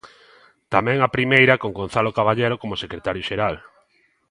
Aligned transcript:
Tamén 0.73 0.97
a 1.01 1.13
primeira 1.15 1.59
con 1.61 1.71
Gonzalo 1.79 2.11
Caballero 2.17 2.55
como 2.61 2.81
secretario 2.83 3.25
xeral. 3.29 3.55